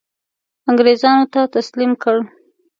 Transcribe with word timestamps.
انګرېزانو 0.69 1.25
ته 1.33 1.41
تسلیم 1.55 1.91
کړ. 2.03 2.17